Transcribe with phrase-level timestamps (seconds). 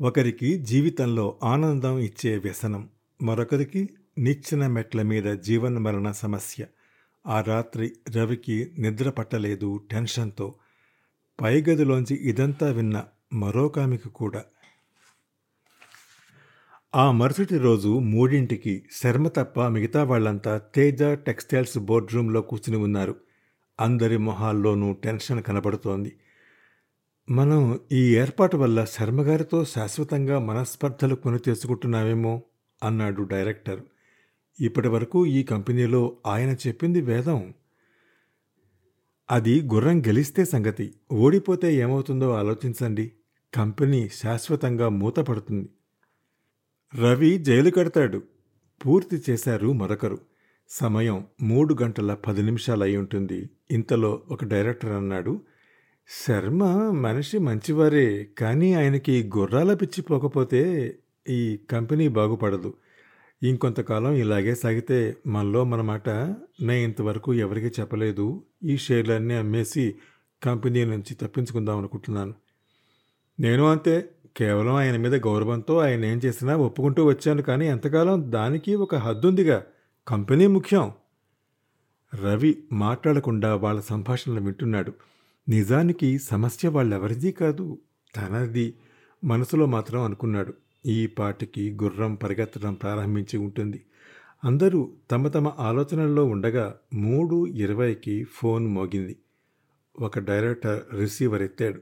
[0.00, 2.88] ఒకరికి జీవితంలో ఆనందం ఇచ్చే వ్యసనం
[3.22, 6.66] మరొకరికి నిచ్చిన మెట్ల మీద జీవన మరణ సమస్య.
[7.26, 10.54] ఆ రాత్రి రవికి నిద్ర పట్టలేదు టెన్షన్తో.
[11.40, 14.44] పై గదిలోంచి ఇదంతా విన్న మరొకామెకు కూడా.
[16.94, 23.16] ఆ మరుసటి రోజు మూడింటికి శర్మ తప్ప మిగతా వాళ్ళంతా తేజ టెక్స్టైల్స్ బోర్డ్ రూమ్లో కూర్చుని ఉన్నారు.
[23.80, 26.16] అందరి మొహాల్లోనూ టెన్షన్ కనబడుతోంది.
[27.30, 32.42] మనం ఈ ఏర్పాటు వల్ల శర్మగారితో శాశ్వతంగా మనస్పర్ధలు కొని తెచ్చుకుంటున్నామేమో
[32.82, 33.80] అన్నాడు డైరెక్టర్.
[34.60, 37.54] ఇప్పటి వరకు ఈ కంపెనీలో ఆయన చెప్పింది వేదం.
[39.30, 40.94] అది గుర్రం గెలిస్తే సంగతి.
[41.12, 43.12] ఓడిపోతే ఏమవుతుందో ఆలోచించండి.
[43.54, 45.68] కంపెనీ శాశ్వతంగా మూతపడుతుంది.
[46.94, 48.22] రవి జైలు కడతాడు.
[48.86, 50.18] పూర్తి చేశారు మరొకరు.
[50.68, 53.50] సమయం మూడు గంటల పది నిమిషాలు అయి ఉంటుంది.
[53.70, 55.40] ఇంతలో ఒక డైరెక్టర్ అన్నాడు.
[56.08, 60.94] శర్మ మనిషి మంచివారే కానీ ఆయనకి గుర్రాల పిచ్చి పోకపోతే
[61.28, 62.74] ఈ కంపెనీ బాగుపడదు.
[63.42, 68.44] ఇంకొంతకాలం ఇలాగే సాగితే మనలో మన మాట నేను ఇంతవరకు ఎవరికి చెప్పలేదు.
[68.64, 69.94] ఈ షేర్లన్నీ అమ్మేసి
[70.42, 72.34] కంపెనీ నుంచి తప్పించుకుందాం అనుకుంటున్నాను.
[73.40, 74.10] నేను అంతే.
[74.36, 79.64] కేవలం ఆయన మీద గౌరవంతో ఆయన ఏం చేసినా ఒప్పుకుంటూ వచ్చాను కానీ ఎంతకాలం దానికి ఒక హద్దుందిగా.
[80.08, 80.92] కంపెనీ ముఖ్యం.
[82.22, 84.92] రవి మాట్లాడకుండా వాళ్ళ సంభాషణలు వింటున్నాడు.
[85.48, 87.78] నిజానికి సమస్య వాళ్ళెవరిది కాదు.
[88.16, 88.74] తనది
[89.24, 90.54] మనసులో మాత్రం అనుకున్నాడు.
[90.86, 93.84] ఈ పాటికి గుర్రం పరిగెత్తడం ప్రారంభించి ఉంటుంది.
[94.44, 99.16] అందరూ తమ తమ ఆలోచనల్లో ఉండగా మూడు ఇరవైకి ఫోన్ మోగింది.
[100.00, 101.80] ఒక డైరెక్టర్ రిసీవర్ ఎత్తాడు.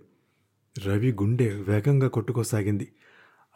[0.86, 2.88] రవి గుండె వేగంగా కొట్టుకోసాగింది.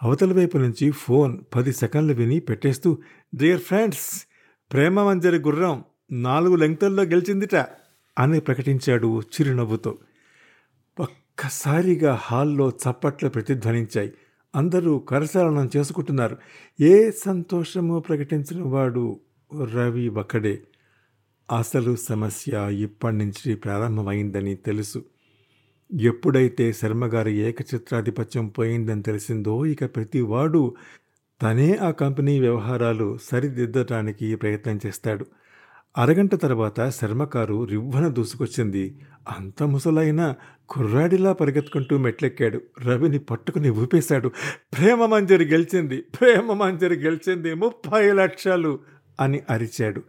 [0.02, 2.98] అవతల వైపు నుంచి ఫోన్ పది సెకండ్లు విని పెట్టేస్తూ
[3.34, 4.26] డియర్ ఫ్రెండ్స్
[4.72, 7.54] ప్రేమ మంజరి గుర్రం నాలుగు లెంగ్తల్లో గెలిచిందిట.
[8.18, 9.98] అని ప్రకటించాడు చిరునవ్వుతో.
[11.00, 14.12] ఒక్కసారిగా హాల్లో చప్పట్లు ప్రతిధ్వనించాయి
[14.56, 16.36] అందరూ కరచాలనం చేసుకుంటున్నారు.
[16.80, 19.20] ఏ సంతోషము ప్రకటించిన వాడు
[19.74, 20.62] రవి ఒక్కడే.
[21.58, 25.04] అసలు సమస్య ఇప్పటి నుంచి ప్రారంభమైందని తెలుసు.
[26.00, 30.74] ఎప్పుడైతే శర్మగారి ఏకచిత్రాధిపత్యం పోయిందని తెలిసిందో ఇక ప్రతి వాడు
[31.42, 35.26] తనే ఆ కంపెనీ వ్యవహారాలు సరిదిద్దటానికి ప్రయత్నం చేస్తాడు.
[35.96, 39.00] అరగంట తర్వాత శర్మకారు రివ్వన దూసుకొచ్చింది.
[39.28, 40.34] అంత ముసలైన
[40.68, 42.60] కుర్రాడిలా పరిగెత్తుకుంటూ మెట్లెక్కాడు.
[42.84, 44.28] రవిని పట్టుకుని ఊపేశాడు.
[44.78, 46.00] ప్రేమ మంజరి గెలిచింది.
[46.00, 47.54] ప్రేమ మంజరి గెలిచింది.
[47.54, 48.78] ముప్పై లక్షలు
[49.20, 50.02] అని అరిచాడు.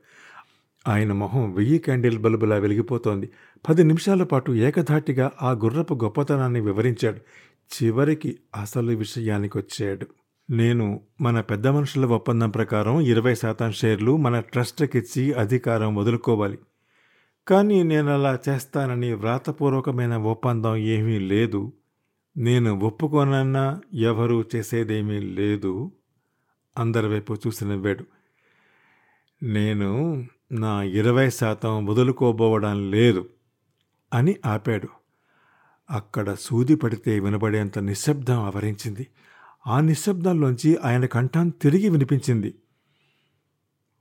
[0.88, 3.30] ఆయన మొహం వెయ్యి క్యాండిల్ బల్బులా వెలిగిపోతోంది.
[3.70, 7.18] పది నిమిషాల పాటు ఏకధాటిగా ఆ గుర్రపు గొప్పతనాన్ని వివరించాడు.
[7.68, 10.08] చివరికి అసలు విషయానికి వచ్చాడు
[10.50, 16.58] నేను మన పెద్ద మనుషుల ఒప్పందం ప్రకారం ఇరవై శాతం షేర్లు మన ట్రస్ట్కిచ్చి అధికారం వదులుకోవాలి.
[17.48, 21.74] కానీ నేను అలా చేస్తానని వ్రాతపూర్వకమైన ఒప్పందం ఏమీ లేదు.
[22.38, 25.92] నేను ఒప్పుకోనన్నా ఎవరూ చేసేదేమీ లేదు.
[26.78, 28.06] అందరి వైపు చూసి నవ్వాడు
[29.44, 33.30] నేను నా ఇరవై శాతం వదులుకోబోవడం లేదు
[34.14, 34.88] అని ఆపాడు.
[35.92, 39.08] అక్కడ సూది పడితే వినబడేంత నిశ్శబ్దం ఆవరించింది.
[39.68, 42.56] ఆ నిశ్శబ్దంలోంచి ఆయన కంఠం తిరిగి వినిపించింది.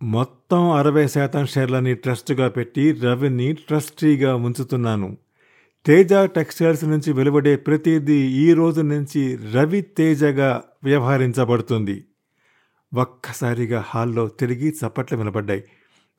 [0.03, 5.17] మొత్తం అరవై శాతం షేర్లని ట్రస్ట్గా పెట్టి రవిని ట్రస్టీగా ఉంచుతున్నాను
[5.87, 12.05] తేజ టెక్స్టైల్స్ నుంచి వెలువడే ప్రతిదీ ఈ రోజు నుంచి రవి తేజగా వ్యవహరించబడుతుంది.
[12.95, 15.65] ఒక్కసారిగా హాల్లో తిరిగి చప్పట్లు వినబడ్డాయి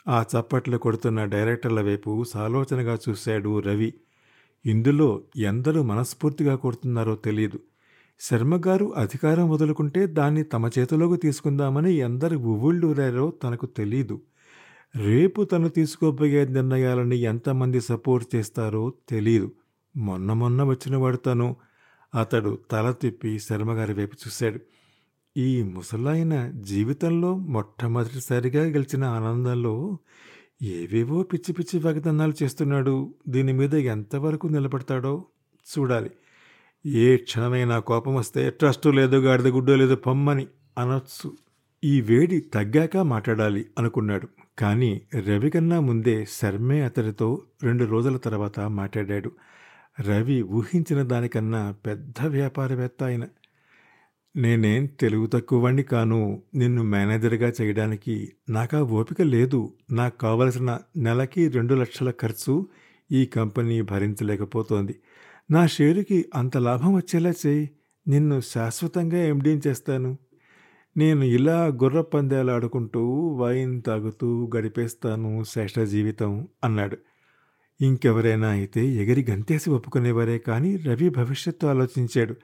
[0.08, 3.94] ఆ చప్పట్లు కొడుతున్న డైరెక్టర్ల వైపు సాలోచనగా చూశాడు రవి.
[4.66, 7.60] ఇందులో ఎందరూ మనస్ఫూర్తిగా కొడుతున్నారో తెలియదు
[8.20, 14.22] శర్మగారు అధికారం వదులుకుంటే దాన్ని తమ చేతిలోకి తీసుకుందామని ఎందరు ఉవ్వుళ్ళూరారో తనకు తెలీదు.
[14.96, 19.52] రేపు తను తీసుకోబోయే నిర్ణయాలని ఎంతమంది సపోర్ట్ చేస్తారో తెలీదు.
[19.98, 21.56] మొన్న మొన్న వచ్చినవాడు తను.
[22.16, 24.60] అతడు తల తిప్పి శర్మగారి వైపు చూశాడు.
[25.38, 29.98] ఈ ముసలాయన జీవితంలో మొట్టమొదటిసారిగా గెలిచిన ఆనందంలో
[30.62, 33.14] ఏవేవో పిచ్చి పిచ్చి వాగ్దానాలు చేస్తున్నాడు.
[33.28, 35.26] దీని మీద ఎంతవరకు నిలబడతాడో
[35.80, 36.10] చూడాలి.
[36.88, 40.48] ఏ క్షణమైనా కోపం వస్తే ట్రస్టు లేదు గాడిద గుడ్డో లేదు పొమ్మని
[40.78, 41.38] అనొచ్చు.
[41.84, 44.28] ఈ వేడి తగ్గాక మాట్లాడాలి అనుకున్నాడు.
[44.60, 49.32] కానీ రవి కన్నా ముందే శర్మే అతనితో రెండు రోజుల తర్వాత మాట్లాడాడు.
[50.02, 53.28] రవి ఊహించిన దానికన్నా పెద్ద వ్యాపారవేత్త ఆయన.
[54.36, 59.74] నేనేం తెలుగు తక్కువండి కాను నిన్ను మేనేజర్గా చేయడానికి నాకా ఓపిక లేదు.
[59.92, 62.68] నాకు కావలసిన నెలకి రెండు లక్షల ఖర్చు
[63.12, 64.96] ఈ కంపెనీ భరించలేకపోతోంది.
[65.52, 67.70] నా షేరుకి అంత లాభం వచ్చేలా చేయి.
[68.08, 70.18] నిన్ను శాశ్వతంగా ఎండీం చేస్తాను.
[70.98, 76.98] నేను ఇలా గుర్ర పందాలు ఆడుకుంటూ వైన్ తాగుతూ గడిపేస్తాను శేష జీవితం అన్నాడు.
[77.82, 82.36] ఇంకెవరైనా అయితే ఎగిరి గంతేసి ఒప్పుకునేవారే కానీ రవి భవిష్యత్తు ఆలోచించాడు.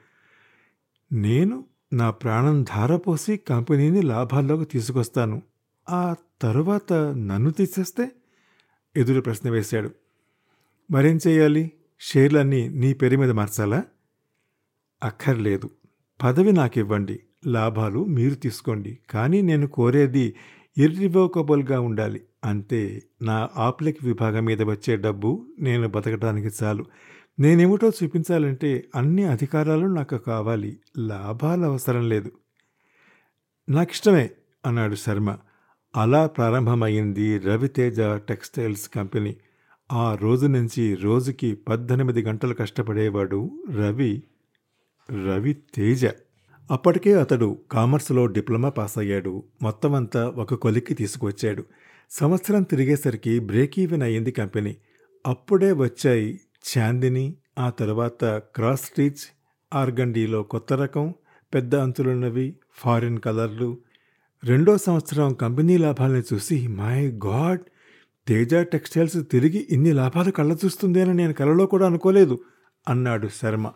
[1.12, 5.42] నేను నా ప్రాణం ధారపోసి కంపెనీని లాభాల్లోకి తీసుకొస్తాను.
[5.90, 8.12] ఆ తరువాత నన్ను తీసేస్తే?
[8.96, 9.90] ఎదురు ప్రశ్న వేశాడు.
[10.90, 11.72] మరేం చేయాలి?
[12.00, 13.84] షేర్లన్నీ నీ పేరు మీద మార్చాలా?
[15.02, 15.70] అక్కర్లేదు.
[16.22, 18.98] పదవి నాకు ఇవ్వండి లాభాలు మీరు తీసుకోండి.
[19.10, 20.34] కానీ నేను కోరేది
[20.78, 22.24] ఇర్రివోకబుల్గా ఉండాలి.
[22.44, 23.02] అంతే.
[23.22, 26.84] నా ఆప్లిక్ విభాగం మీద వచ్చే డబ్బు నేను బతకడానికి చాలు.
[27.40, 30.78] నేనేమిటో చూపించాలంటే అన్ని అధికారాలు నాకు కావాలి.
[30.98, 32.32] లాభాలు అవసరం లేదు.
[33.68, 34.30] నాకిష్టమే
[34.66, 35.38] అన్నాడు శర్మ.
[35.96, 39.36] అలా ప్రారంభమైంది రవితేజ టెక్స్టైల్స్ కంపెనీ.
[39.90, 43.40] ఆ రోజు నుంచి రోజుకి పద్దెనిమిది గంటలు కష్టపడేవాడు
[43.70, 44.12] రవి
[45.08, 46.02] రవి తేజ.
[46.70, 49.32] అప్పటికే అతడు కామర్స్లో డిప్లొమా పాస్ అయ్యాడు
[49.62, 51.62] మొత్తం అంతా ఒక కొలిక్కి తీసుకువచ్చాడు.
[52.10, 54.72] సంవత్సరం తిరిగేసరికి బ్రేక్ ఈవెన్ అయ్యింది కంపెనీ.
[55.24, 56.30] అప్పుడే వచ్చాయి
[56.70, 57.26] చాందిని
[57.58, 58.22] ఆ తర్వాత
[58.54, 59.24] క్రాస్ స్టిచ్
[59.72, 61.06] ఆర్గండీలో కొత్త రకం
[61.52, 63.70] పెద్ద అంచులున్నవి ఫారిన్ కలర్లు.
[64.42, 67.62] రెండో సంవత్సరం కంపెనీ లాభాలను చూసి మై గాడ్!
[68.28, 72.38] తేజ టెక్స్టైల్స్ తిరిగి ఇన్ని లాభాలు కళ్ళ చూస్తుందేనని నేను కలలో కూడా అనుకోలేదు
[72.88, 73.72] అన్నాడు శర్మ.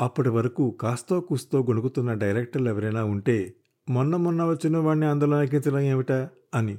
[0.00, 3.54] అప్పటి వరకు కాస్తో కూస్తో గొణుకుతున్న డైరెక్టర్లు ఎవరైనా ఉంటే
[3.90, 6.78] మొన్న మొన్న వచ్చిన వాడిని అందులో ఎక్కించడం ఏమిటా అని.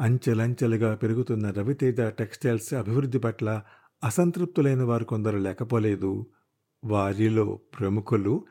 [0.00, 3.62] అంచెలంచెలుగా పెరుగుతున్న రవితేజ టెక్స్టైల్స్ అభివృద్ధి పట్ల
[4.04, 6.26] అసంతృప్తులైన వారు కొందరు లేకపోలేదు.
[6.84, 8.44] వారిలో ప్రముఖులు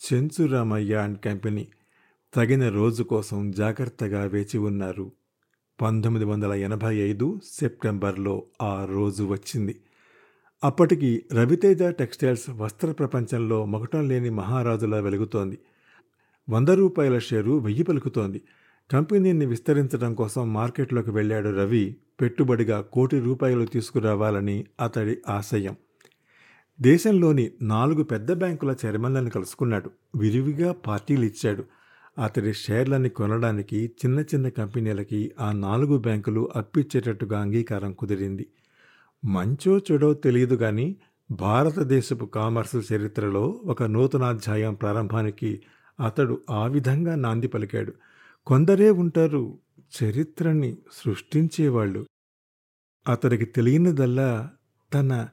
[0.00, 1.68] చెంచురామయ్య అండ్ కంపెనీ.
[2.34, 5.12] తగిన రోజు కోసం జాగ్రత్తగా వేచి ఉన్నారు.
[5.80, 9.80] పంతొమ్మిది వందల ఎనభై ఐదు సెప్టెంబర్లో ఆ రోజు వచ్చింది.
[10.64, 15.58] అప్పటికి రవితేజ టెక్స్టైల్స్ వస్త్ర ప్రపంచంలో మొగటం లేని మహారాజులా వెలుగుతోంది.
[16.50, 18.42] వంద రూపాయల షేరు వెయ్యి పలుకుతోంది.
[18.92, 21.96] కంపెనీని విస్తరించడం కోసం మార్కెట్లోకి వెళ్ళాడు రవి.
[22.20, 25.76] పెట్టుబడిగా కోటి రూపాయలు తీసుకురావాలని అతడి ఆశయం.
[26.80, 29.90] దేశంలోని నాలుగు పెద్ద బ్యాంకుల చైర్మన్లను కలుసుకున్నాడు.
[30.16, 31.64] విరివిగా పార్టీలు ఇచ్చాడు.
[32.18, 38.46] అతడి షేర్లని కొనడానికి చిన్న చిన్న కంపెనీలకి ఆ నాలుగు బ్యాంకులు అప్పిచ్చేటట్టుగా అంగీకారం కుదిరింది.
[39.24, 40.96] మంచో చెడో తెలియదు కానీ
[41.30, 45.62] భారతదేశపు కామర్స్ చరిత్రలో ఒక నూతనాధ్యాయం ప్రారంభానికి
[46.06, 47.92] అతడు ఆ విధంగా నాంది పలికాడు.
[48.46, 49.58] కొందరే ఉంటారు
[50.04, 52.06] చరిత్రని సృష్టించేవాళ్ళు.
[53.08, 54.50] అతడికి తెలియనిదల్లా
[54.94, 55.28] తన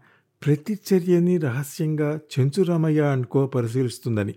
[0.45, 4.35] ప్రతిచర్యని రహస్యంగా చెంచురామయ్య అనుకో పరిశీలిస్తుందని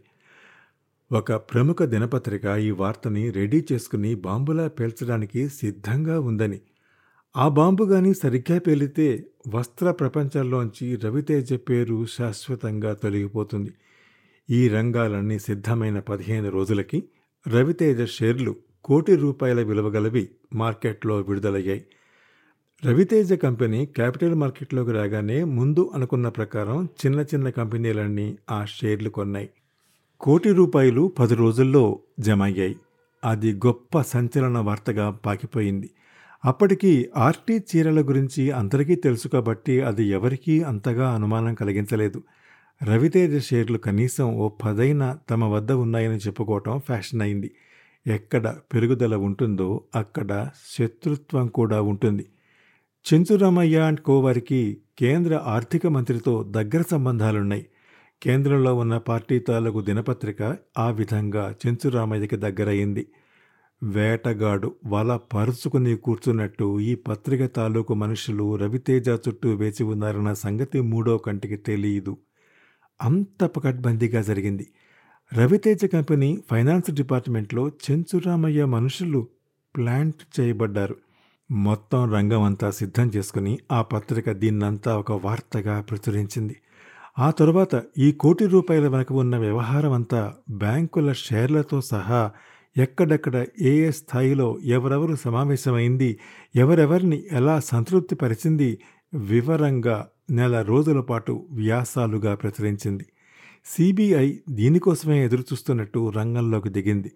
[1.12, 6.60] ఒక ప్రముఖ దినపత్రిక ఈ వార్తని రెడీ చేసుకుని బాంబులా పేల్చడానికి సిద్ధంగా ఉందని.
[7.36, 13.72] ఆ బాంబు గాని సరిగ్గా పేలితే వస్త్ర ప్రపంచంలోంచి రవితేజ పేరు శాశ్వతంగా తొలగిపోతుంది.
[14.50, 17.02] ఈ రంగాలన్నీ సిద్ధమైన పదిహేను రోజులకి
[17.48, 21.84] రవితేజ షేర్లు కోటి రూపాయల విలువగలవి మార్కెట్లో విడుదలయ్యాయి.
[22.86, 29.50] రవితేజ కంపెనీ క్యాపిటల్ మార్కెట్లోకి రాగానే ముందు అనుకున్న ప్రకారం చిన్న చిన్న కంపెనీలన్నీ ఆ షేర్లు కొన్నాయి.
[30.22, 32.76] కోటి రూపాయలు పది రోజుల్లో జమ అయ్యాయి
[33.24, 35.90] అది గొప్ప సంచలన వార్తగా పాకిపోయింది.
[36.44, 42.22] అప్పటికి ఆర్టీ చీరల గురించి అందరికీ తెలుసు కాబట్టి అది ఎవరికీ అంతగా అనుమానం కలిగించలేదు.
[42.82, 47.50] రవితేజ షేర్లు కనీసం ఓ పదైన తమ వద్ద ఉన్నాయని చెప్పుకోవటం ఫ్యాషన్ అయింది.
[48.06, 50.48] ఎక్కడ పెరుగుదల ఉంటుందో అక్కడ
[50.78, 52.26] శత్రుత్వం కూడా ఉంటుంది.
[53.14, 57.66] చెంచురామయ్య అండ్ కోవారికి కేంద్ర ఆర్థిక మంత్రితో దగ్గర సంబంధాలున్నాయి.
[58.22, 63.06] కేంద్రంలో ఉన్న పార్టీ తాలూకు దినపత్రిక ఆ విధంగా చెంచురామయ్యకి దగ్గరయింది.
[63.82, 71.56] వేటగాడు వల పరుచుకుని కూర్చున్నట్టు ఈ పత్రిక తాలూకు మనుషులు రవితేజ చుట్టూ వేచి ఉన్నారన్న సంగతి మూడో కంటికి
[71.56, 72.16] తెలియదు.
[73.02, 74.66] అంత పకడ్బందీగా జరిగింది.
[75.34, 79.26] రవితేజ కంపెనీ ఫైనాన్స్ డిపార్ట్మెంట్లో చెంచురామయ్య మనుషులు
[79.76, 80.96] ప్లాంట్ చేయబడ్డారు.
[81.50, 86.56] మొత్తం రంగం అంతా సిద్ధం చేసుకుని ఆ పత్రిక దీన్నంతా ఒక వార్తగా ప్రచురించింది.
[87.18, 92.30] ఆ తరువాత ఈ కోటి రూపాయల వెనక ఉన్న వ్యవహారం అంతా బ్యాంకుల షేర్లతో సహా
[92.76, 96.18] ఎక్కడెక్కడ ఏ ఏ స్థాయిలో ఎవరెవరు సమావేశమైంది
[96.56, 98.78] ఎవరెవరిని ఎలా సంతృప్తి పరిచింది
[99.14, 103.06] వివరంగా నెల రోజుల పాటు వ్యాసాలుగా ప్రచురించింది.
[103.66, 107.12] సిబిఐ దీనికోసమే ఎదురుచూస్తున్నట్టు రంగంలోకి దిగింది.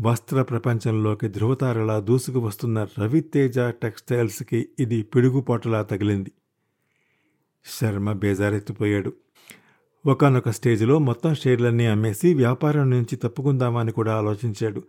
[0.00, 6.32] వస్త్ర ప్రపంచంలోకి ధృవతారలా దూసుకు వస్తున్న రవితేజ టెక్స్టైల్స్కి ఇది పిడుగుపాటులా తగిలింది.
[7.66, 9.12] శర్మ బేజారెత్తిపోయాడు.
[10.06, 14.82] ఒకనొక స్టేజ్లో మొత్తం షేర్లన్నీ అమ్మేసి వ్యాపారం నుంచి తప్పుకుందామని కూడా ఆలోచించాడు.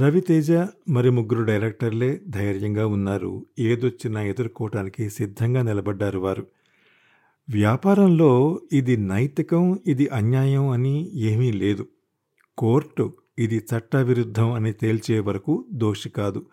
[0.00, 0.52] రవితేజ
[0.88, 3.46] మరి ముగ్గురు డైరెక్టర్లే ధైర్యంగా ఉన్నారు.
[3.58, 6.46] ఏదొచ్చినా ఎదుర్కోవటానికి సిద్ధంగా నిలబడ్డారు వారు.
[7.50, 11.86] వ్యాపారంలో ఇది నైతికం ఇది అన్యాయం అని ఏమీ లేదు.
[12.58, 16.46] కోర్టు ఇది చట్టవిరుద్ధం అని తేల్చే వరకు దోషి కాదు.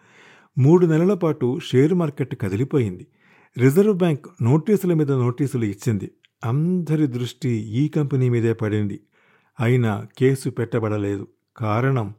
[0.57, 3.07] మూడు నెలల పాటు షేర్ మార్కెట్ కదిలిపోయింది.
[3.57, 6.11] రిజర్వ్ బ్యాంక్ నోటీసుల మీద నోటీసులు ఇచ్చింది.
[6.43, 8.99] అందరి దృష్టి ఈ కంపెనీ మీదే పడింది.
[9.59, 11.27] అయినా కేసు పెట్టబడలేదు.
[11.57, 12.13] కారణం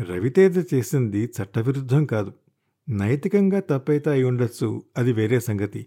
[0.00, 2.32] రవితేజ చేసింది చట్టవిరుద్ధం కాదు.
[2.88, 5.86] నైతికంగా తప్పైతే అయి ఉండొచ్చు అది వేరే సంగతి.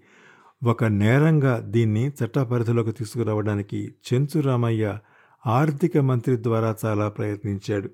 [0.63, 4.99] ఒక నేరంగా దీన్ని చట్ట పరిధిలోకి తీసుకురావడానికి చెంచు రామయ్య
[5.47, 7.89] ఆర్థిక మంత్రి ద్వారా చాలా ప్రయత్నించాడు.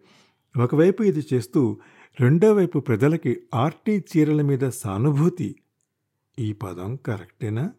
[0.59, 1.77] ఒకవైపు ఇది చేస్తూ
[2.21, 5.55] రెండో వైపు ప్రజలకి ఆర్టీ చీరల మీద సానుభూతి.
[6.39, 7.71] ఈ పదం కరెక్టేనా?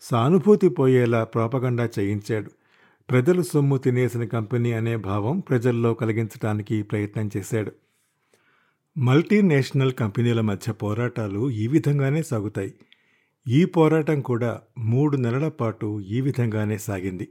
[0.00, 2.50] సానుభూతి పోయేలా ప్రోపగండా చేయించాడు.
[3.10, 7.72] ప్రజలు సొమ్ము తినేసిన కంపెనీ అనే భావం ప్రజల్లో కలిగించడానికి ప్రయత్నం చేశాడు.
[8.98, 12.74] మల్టీనేషనల్ కంపెనీల మధ్య పోరాటాలు ఈ విధంగానే సాగుతాయి.
[13.48, 17.28] ఈ పోరాటం కూడా మూడు నెలల పాటు ఈ విధంగానే సాగింది.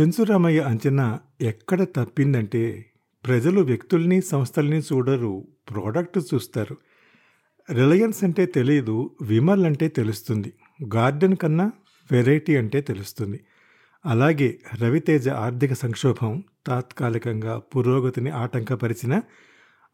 [0.00, 2.84] చెంచురామయ్య అంచనా ఎక్కడ తప్పిందంటే
[3.26, 6.76] ప్రజలు వ్యక్తుల్ని సంస్థల్ని చూడరు ప్రోడక్ట్ చూస్తారు.
[7.72, 10.52] రిలయన్స్ అంటే తెలియదు విమల్ అంటే తెలుస్తుంది.
[10.82, 11.72] గార్డెన్ కన్నా
[12.12, 13.40] వెరైటీ అంటే తెలుస్తుంది.
[14.06, 19.22] అలాగే రవితేజ ఆర్థిక సంక్షోభం తాత్కాలికంగా పురోగతిని ఆటంకపరిచిన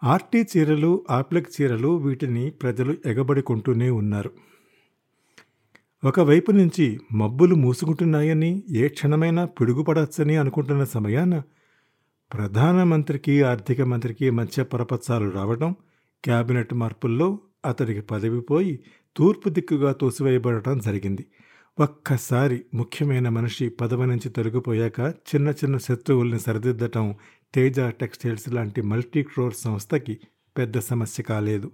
[0.05, 4.31] ఆర్టీ చీరలు ఆప్లెక్ చీరలు వీటిని ప్రజలు ఎగబడుకుంటూనే ఉన్నారు.
[6.05, 11.43] ఒకవైపు నుంచి మబ్బులు మూసుకుంటున్నాయని ఏ క్షణమైనా పిడుగుపడచ్చని అనుకుంటున్న సమయాన
[12.33, 15.75] ప్రధానమంత్రికి ఆర్థిక మంత్రికి మధ్య పరపత్సాలు రావడం
[16.25, 18.81] క్యాబినెట్ మార్పుల్లో అతడికి పదవి పోయి
[19.19, 21.27] తూర్పు దిక్కుగా తోసివేయబడటం జరిగింది.
[21.81, 27.15] ఒక్కసారి ముఖ్యమైన మనిషి పదవి నుంచి తొలగిపోయాక చిన్న చిన్న శత్రువుల్ని సరిదిద్దటం
[27.55, 30.19] తేజ టెక్స్టైల్స్ లాంటి మల్టీ క్రోర్ సంస్థకి
[30.59, 31.71] పెద్ద సమస్య కాలేదు.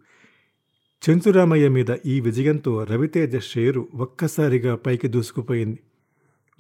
[1.11, 5.79] చెంచురామయ్య మీద ఈ విజయంతో రవితేజ షేరు ఒక్కసారిగా పైకి దూసుకుపోయింది.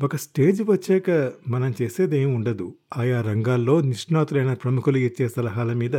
[0.04, 2.74] ఒక స్టేజ్ వచ్చాక మనం చేసేదేం ఉండదు.
[2.96, 5.96] ఆయా రంగాల్లో నిష్ణాతులైన ప్రముఖులు ఇచ్చే సలహాల మీద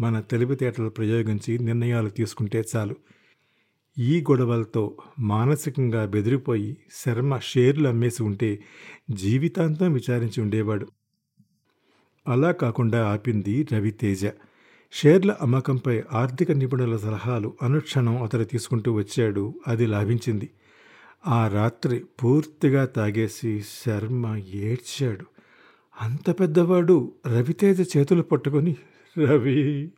[0.00, 2.96] మన తెలివితేటలు ప్రయోగించి నిర్ణయాలు తీసుకుంటే చాలు.
[3.98, 8.62] ఈ గొడవలతో మానసికంగా బెదిరిపోయి శర్మ షేర్లు అమ్మేసి ఉంటే
[9.10, 10.86] జీవితాంతం విచారించి ఉండేవాడు.
[12.28, 14.26] అలా కాకుండా ఆపింది రవితేజ
[14.92, 20.50] షేర్ల అమ్మకంపై ఆర్థిక నిపుణుల సలహాలు అనుక్షణం అతడు తీసుకుంటూ వచ్చాడు అది లాభించింది.
[21.26, 25.26] ఆ రాత్రి పూర్తిగా తాగేసి శర్మ ఏడ్చాడు.
[26.02, 28.76] అంత పెద్దవాడు రవితేజ చేతులు పట్టుకొని
[29.18, 29.92] రవి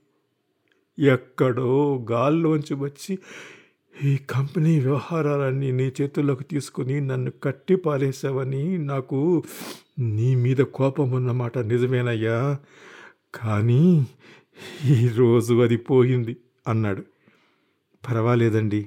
[0.98, 3.18] ఎక్కడో గాల్లోంచి వచ్చి
[4.02, 9.42] ఈ కంపెనీ వ్యవహారాలన్నీ నీ చేతుల్లోకి తీసుకుని నన్ను కట్టి పాలేశావని నాకు
[9.98, 12.58] నీ మీద కోపం ఉన్నమాట నిజమేనయ్యా.
[13.34, 14.06] కానీ
[14.84, 16.36] ఈరోజు అది పోయింది
[16.68, 17.02] అన్నాడు.
[18.08, 18.86] పర్వాలేదండి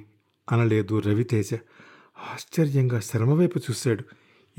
[0.52, 1.54] అనలేదు రవితేజ.
[2.18, 4.04] ఆశ్చర్యంగా శ్రమ వైపు చూశాడు.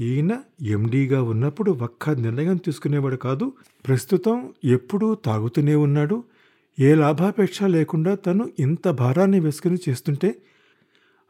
[0.02, 3.54] ఈయన ఎండీగా ఉన్నప్పుడు ఒక్క నిర్ణయం తీసుకునేవాడు కాదు
[3.88, 6.24] ప్రస్తుతం ఎప్పుడూ తాగుతూనే ఉన్నాడు.
[6.80, 10.36] ఏ లాభాపేక్ష లేకుండా తను ఇంత భారాన్ని వేసుకుని చేస్తుంటే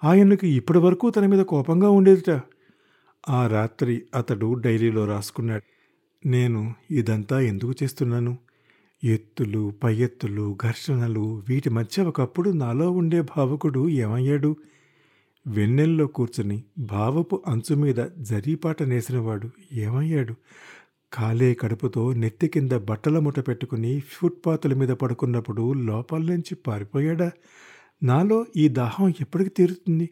[0.03, 2.41] ఆయనకు ఇప్పటి వరకు తన మీద కోపంగా ఉండేదిట.
[3.29, 5.63] ఆ రాత్రి అతడు డైరీలో రాసుకున్నాడు.
[6.27, 8.37] నేను ఇదంతా ఎందుకు చేస్తున్నాను?
[9.03, 14.55] ఎత్తులు పై ఎత్తులు ఘర్షణలు వీటి మధ్య ఒకప్పుడు నాలో ఉండే భావకుడు ఏమయ్యాడు?
[15.47, 20.35] వెన్నెల్లో కూర్చుని భావపు అంచు మీద జరీపాట నేసినవాడు ఏమయ్యాడు?
[21.13, 27.31] కాలే కడుపుతో నెత్తి కింద బట్టల ముట పెట్టుకుని ఫుట్పాతుల మీద పడుకున్నప్పుడు లోపల నుంచి పారిపోయాడా?
[28.03, 30.09] నాలో ఈ దాహం ఎప్పటికి తీరుతుంది?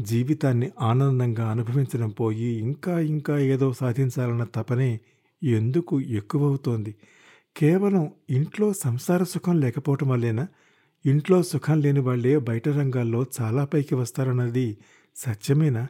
[0.00, 5.00] జీవితాన్ని ఆనందంగా అనుభవించడం పోయి ఇంకా ఇంకా ఏదో సాధించాలన్న తపనే
[5.42, 6.92] ఎందుకు ఎక్కువవుతోంది?
[7.56, 10.46] కేవలం ఇంట్లో సంసార సుఖం లేకపోవటం వల్లేనా?
[11.04, 14.78] ఇంట్లో సుఖం లేని వాళ్ళే బయట రంగాల్లో చాలా పైకి వస్తారన్నది
[15.16, 15.84] సత్యమేనా?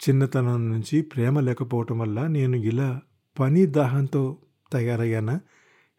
[0.00, 2.88] చిన్నతనం నుంచి ప్రేమ లేకపోవటం వల్ల నేను ఇలా
[3.38, 4.36] పని దాహంతో
[4.72, 5.40] తయారయ్యాన?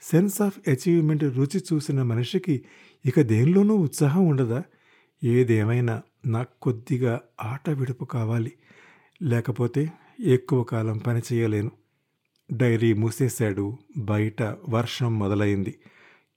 [0.01, 2.65] సెన్స్ ఆఫ్ అచీవ్మెంట్ రుచి చూసిన మనిషికి
[3.05, 4.63] ఇక దేనిలోనూ ఉత్సాహం ఉండదా?
[5.23, 8.51] ఏదేమైనా నాకు కొద్దిగా ఆట విడుపు కావాలి.
[9.23, 11.71] లేకపోతే ఎక్కువ కాలం పని చేయలేను.
[12.53, 13.77] డైరీ మూసేశాడు.
[13.97, 15.75] బయట వర్షం మొదలైంది.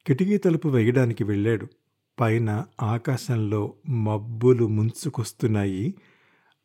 [0.06, 1.66] కిటికీ తలుపు వేయడానికి వెళ్ళాడు.
[2.21, 5.94] పైన ఆకాశంలో మబ్బులు ముంచుకొస్తున్నాయి.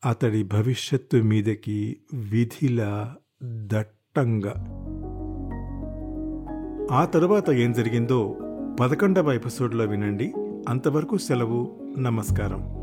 [0.05, 3.15] అతడి భవిష్యత్తు మీదకి విధిలా
[4.17, 4.53] స్పష్టంగా.
[6.91, 8.35] ఆ తరువాత ఏం జరిగిందో
[8.79, 10.33] పదకొండవ ఎపిసోడ్లో వినండి.
[10.69, 12.76] అంతవరకు సెలవు నమస్కారం.